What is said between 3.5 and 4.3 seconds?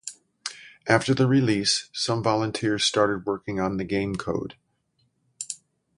on the game